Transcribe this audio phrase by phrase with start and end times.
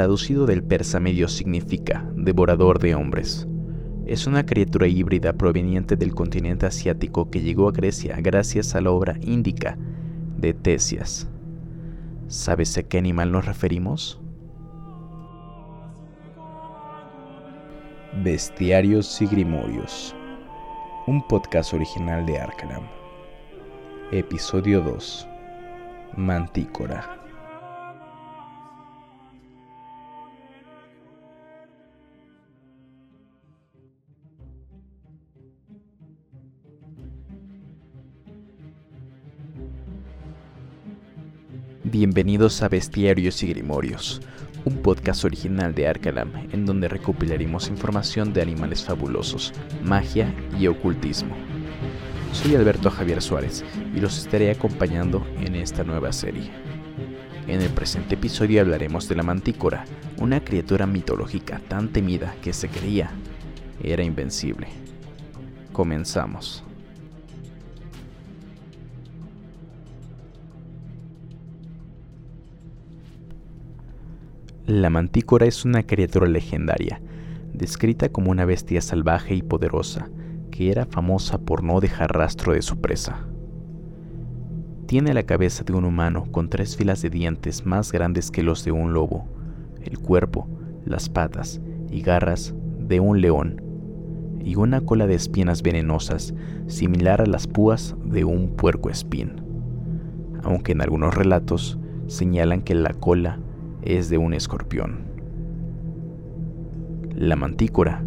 [0.00, 3.46] traducido del persa medio significa devorador de hombres.
[4.06, 8.92] Es una criatura híbrida proveniente del continente asiático que llegó a Grecia gracias a la
[8.92, 9.76] obra índica
[10.38, 11.28] de Tesias.
[12.28, 14.18] ¿Sabes a qué animal nos referimos?
[18.24, 20.16] Bestiarios y Grimorios,
[21.08, 22.88] un podcast original de Arkham.
[24.12, 25.28] Episodio 2.
[26.16, 27.19] Mantícora.
[41.90, 44.20] Bienvenidos a Bestiarios y Grimorios,
[44.64, 51.34] un podcast original de Arcalam en donde recopilaremos información de animales fabulosos, magia y ocultismo.
[52.32, 56.52] Soy Alberto Javier Suárez y los estaré acompañando en esta nueva serie.
[57.48, 59.84] En el presente episodio hablaremos de la mantícora,
[60.18, 63.10] una criatura mitológica tan temida que se creía
[63.82, 64.68] era invencible.
[65.72, 66.62] Comenzamos.
[74.70, 77.00] La mantícora es una criatura legendaria,
[77.52, 80.08] descrita como una bestia salvaje y poderosa,
[80.52, 83.26] que era famosa por no dejar rastro de su presa.
[84.86, 88.64] Tiene la cabeza de un humano con tres filas de dientes más grandes que los
[88.64, 89.26] de un lobo,
[89.82, 90.46] el cuerpo,
[90.84, 93.60] las patas y garras de un león,
[94.38, 96.32] y una cola de espinas venenosas
[96.68, 99.32] similar a las púas de un puerco espín,
[100.44, 103.40] aunque en algunos relatos señalan que la cola
[103.82, 105.10] es de un escorpión.
[107.14, 108.04] La mantícora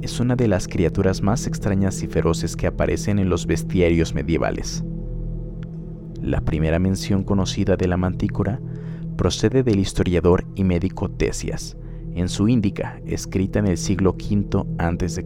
[0.00, 4.84] es una de las criaturas más extrañas y feroces que aparecen en los bestiarios medievales.
[6.20, 8.60] La primera mención conocida de la mantícora
[9.16, 11.76] procede del historiador y médico Tesias,
[12.14, 15.24] en su Índica, escrita en el siglo V a.C.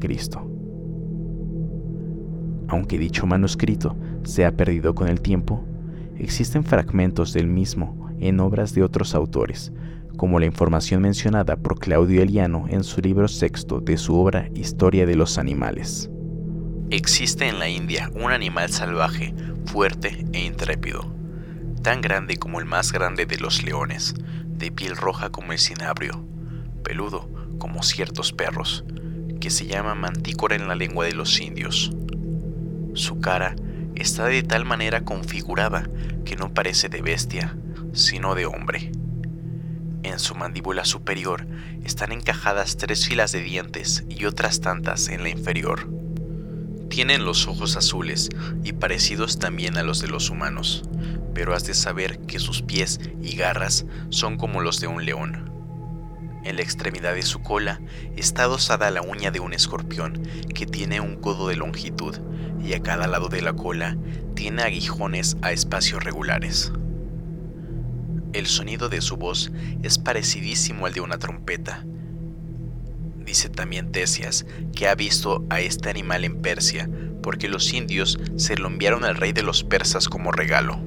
[2.69, 5.65] Aunque dicho manuscrito se ha perdido con el tiempo,
[6.19, 9.73] existen fragmentos del mismo en obras de otros autores,
[10.17, 15.07] como la información mencionada por Claudio Eliano en su libro sexto de su obra Historia
[15.07, 16.11] de los Animales.
[16.91, 19.35] Existe en la India un animal salvaje,
[19.67, 21.13] fuerte e intrépido,
[21.83, 24.15] tan grande como el más grande de los leones,
[24.47, 26.25] de piel roja como el cinabrio,
[26.83, 28.85] peludo como ciertos perros,
[29.41, 31.93] que se llama mantícora en la lengua de los indios.
[32.95, 33.57] Su cara
[33.95, 35.89] está de tal manera configurada
[36.25, 37.57] que no parece de bestia,
[37.97, 38.93] sino de hombre.
[40.03, 41.47] En su mandíbula superior
[41.83, 45.91] están encajadas tres filas de dientes y otras tantas en la inferior.
[46.89, 48.29] Tienen los ojos azules
[48.63, 50.85] y parecidos también a los de los humanos,
[51.35, 55.51] pero has de saber que sus pies y garras son como los de un león.
[56.45, 57.81] En la extremidad de su cola
[58.15, 60.23] está adosada la uña de un escorpión
[60.55, 62.17] que tiene un codo de longitud
[62.63, 63.97] y a cada lado de la cola
[64.37, 66.73] tiene aguijones a espacios regulares.
[68.33, 69.51] El sonido de su voz
[69.83, 71.85] es parecidísimo al de una trompeta.
[73.25, 76.89] Dice también Tesias que ha visto a este animal en Persia
[77.23, 80.86] porque los indios se lo enviaron al rey de los persas como regalo.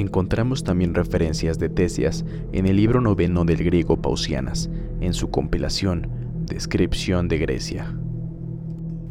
[0.00, 2.24] Encontramos también referencias de Tesias
[2.54, 4.70] en el libro noveno del griego Pausianas,
[5.02, 6.08] en su compilación
[6.46, 7.94] Descripción de Grecia.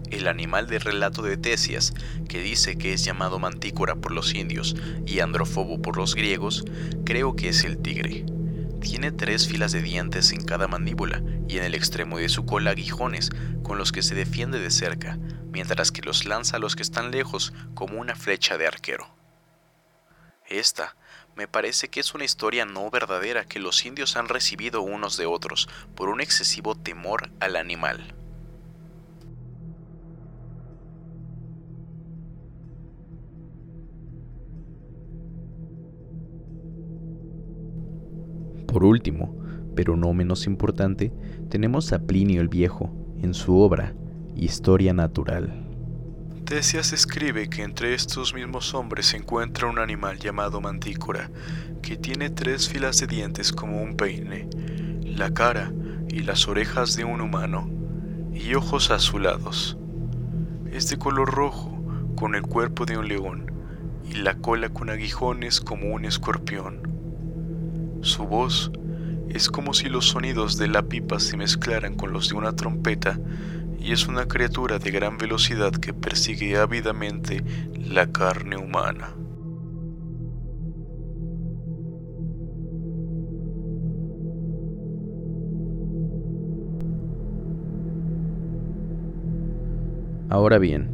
[0.09, 1.93] El animal del relato de Tesias,
[2.27, 6.65] que dice que es llamado mantícora por los indios y androfobo por los griegos,
[7.05, 8.25] creo que es el tigre.
[8.81, 12.71] Tiene tres filas de dientes en cada mandíbula y en el extremo de su cola
[12.71, 13.29] aguijones
[13.61, 15.19] con los que se defiende de cerca,
[15.51, 19.18] mientras que los lanza a los que están lejos como una flecha de arquero.
[20.49, 20.95] Esta
[21.35, 25.27] me parece que es una historia no verdadera que los indios han recibido unos de
[25.27, 28.15] otros por un excesivo temor al animal.
[38.65, 39.37] Por último,
[39.75, 41.13] pero no menos importante,
[41.49, 42.91] tenemos a Plinio el Viejo
[43.21, 43.93] en su obra
[44.35, 45.68] Historia Natural.
[46.49, 51.29] Tesias escribe que entre estos mismos hombres se encuentra un animal llamado mantícora,
[51.83, 54.49] que tiene tres filas de dientes como un peine,
[55.03, 55.71] la cara
[56.07, 57.69] y las orejas de un humano,
[58.33, 59.77] y ojos azulados.
[60.71, 61.83] Es de color rojo,
[62.15, 63.51] con el cuerpo de un león,
[64.09, 66.81] y la cola con aguijones como un escorpión.
[68.01, 68.71] Su voz
[69.29, 73.19] es como si los sonidos de la pipa se mezclaran con los de una trompeta
[73.79, 77.43] y es una criatura de gran velocidad que persigue ávidamente
[77.77, 79.15] la carne humana.
[90.29, 90.91] Ahora bien,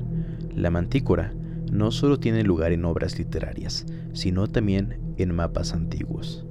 [0.56, 1.34] la mantícora
[1.70, 6.46] no solo tiene lugar en obras literarias, sino también en mapas antiguos.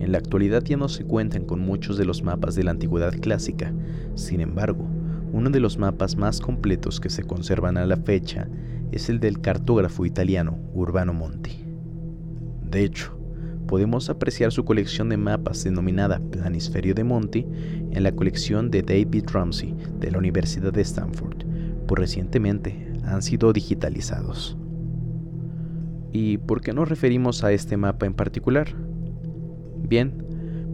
[0.00, 3.12] En la actualidad ya no se cuentan con muchos de los mapas de la antigüedad
[3.20, 3.72] clásica,
[4.16, 4.88] sin embargo,
[5.32, 8.48] uno de los mapas más completos que se conservan a la fecha
[8.92, 11.64] es el del cartógrafo italiano Urbano Monti.
[12.70, 13.18] De hecho,
[13.66, 17.46] podemos apreciar su colección de mapas denominada Planisferio de Monti
[17.90, 21.44] en la colección de David Ramsey de la Universidad de Stanford,
[21.86, 24.56] pues recientemente han sido digitalizados.
[26.12, 28.68] ¿Y por qué nos referimos a este mapa en particular?
[29.86, 30.24] Bien,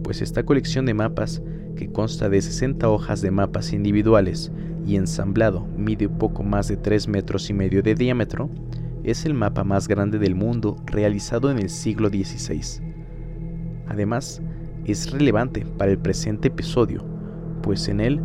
[0.03, 1.41] pues esta colección de mapas,
[1.75, 4.51] que consta de 60 hojas de mapas individuales
[4.85, 8.49] y ensamblado mide poco más de 3 metros y medio de diámetro,
[9.03, 12.81] es el mapa más grande del mundo realizado en el siglo XVI.
[13.87, 14.41] Además,
[14.85, 17.03] es relevante para el presente episodio,
[17.61, 18.21] pues en él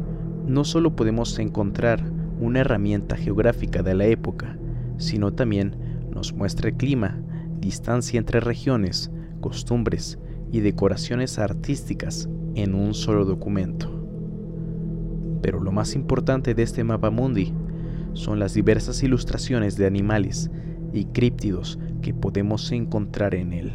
[0.46, 2.02] no solo podemos encontrar
[2.40, 4.56] una herramienta geográfica de la época,
[4.96, 5.76] sino también
[6.10, 7.20] nos muestra el clima,
[7.60, 9.10] distancia entre regiones,
[9.40, 10.18] costumbres
[10.50, 13.88] y decoraciones artísticas en un solo documento.
[15.42, 17.52] Pero lo más importante de este mapa mundi
[18.12, 20.50] son las diversas ilustraciones de animales
[20.92, 23.72] y críptidos que podemos encontrar en él.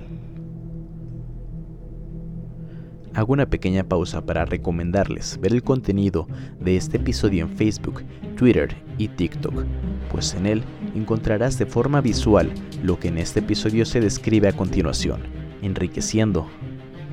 [3.14, 6.28] Hago una pequeña pausa para recomendarles ver el contenido
[6.60, 8.04] de este episodio en Facebook,
[8.36, 9.64] Twitter y TikTok,
[10.12, 10.64] pues en él
[10.96, 12.52] encontrarás de forma visual
[12.84, 15.22] lo que en este episodio se describe a continuación,
[15.62, 16.46] enriqueciendo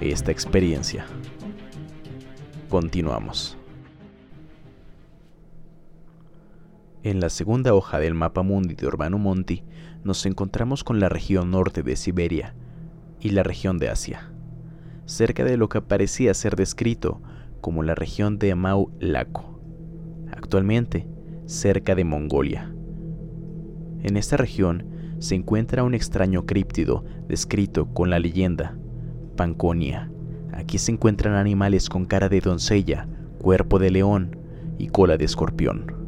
[0.01, 1.07] esta experiencia.
[2.73, 3.59] Continuamos.
[7.03, 9.63] En la segunda hoja del mapa mundi de Urbano Monti
[10.05, 12.55] nos encontramos con la región norte de Siberia
[13.21, 14.33] y la región de Asia
[15.05, 17.21] cerca de lo que parecía ser descrito
[17.61, 19.61] como la región de Mau Laco,
[20.31, 21.07] actualmente
[21.45, 22.75] cerca de Mongolia.
[24.03, 24.87] En esta región
[25.19, 28.79] se encuentra un extraño críptido descrito con la leyenda
[29.37, 30.12] Panconia.
[30.53, 33.09] Aquí se encuentran animales con cara de doncella,
[33.39, 34.37] cuerpo de león
[34.79, 36.03] y cola de escorpión.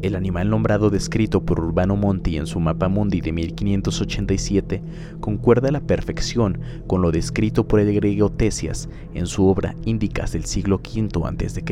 [0.00, 4.80] El animal nombrado descrito por Urbano Monti en su mapa mundi de 1587
[5.18, 10.32] concuerda a la perfección con lo descrito por el griego Tesias en su obra Índicas
[10.32, 11.64] del siglo V a.C.,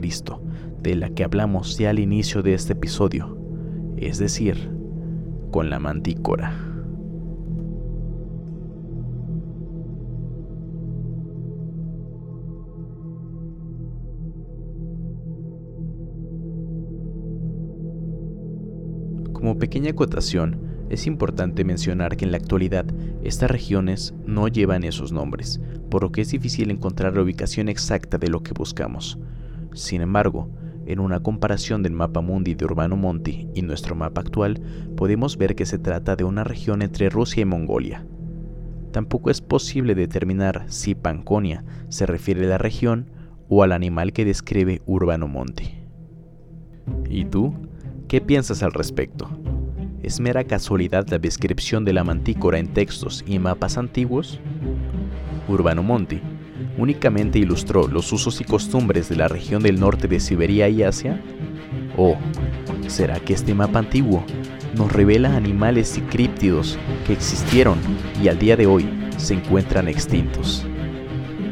[0.83, 3.39] de la que hablamos ya al inicio de este episodio,
[3.97, 4.71] es decir,
[5.53, 6.66] con la mantícora.
[19.47, 20.59] Como pequeña acotación,
[20.91, 22.85] es importante mencionar que en la actualidad
[23.23, 28.19] estas regiones no llevan esos nombres, por lo que es difícil encontrar la ubicación exacta
[28.19, 29.21] de lo que buscamos.
[29.73, 30.51] Sin embargo,
[30.85, 34.61] en una comparación del mapa mundi de Urbano Monti y nuestro mapa actual,
[34.97, 38.05] podemos ver que se trata de una región entre Rusia y Mongolia.
[38.91, 43.13] Tampoco es posible determinar si Panconia se refiere a la región
[43.49, 45.73] o al animal que describe Urbano Monti.
[47.09, 47.55] ¿Y tú?
[48.09, 49.29] ¿Qué piensas al respecto?
[50.01, 54.39] ¿Es mera casualidad la descripción de la mantícora en textos y mapas antiguos?
[55.49, 56.21] Urbano Monti
[56.79, 61.21] únicamente ilustró los usos y costumbres de la región del norte de Siberia y Asia?
[61.97, 62.17] ¿O
[62.87, 64.25] será que este mapa antiguo
[64.77, 67.79] nos revela animales y críptidos que existieron
[68.23, 70.65] y al día de hoy se encuentran extintos?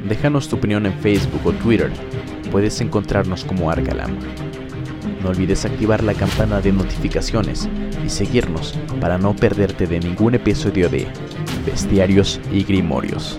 [0.09, 1.91] Déjanos tu opinión en Facebook o Twitter.
[2.53, 4.17] Puedes encontrarnos como Argalam.
[5.25, 7.67] No olvides activar la campana de notificaciones
[8.05, 11.07] y seguirnos para no perderte de ningún episodio de
[11.65, 13.39] Bestiarios y Grimorios.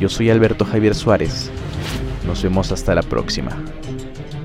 [0.00, 1.52] Yo soy Alberto Javier Suárez.
[2.26, 3.56] Nos vemos hasta la próxima.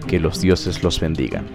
[0.05, 1.47] Que los dioses los bendigan.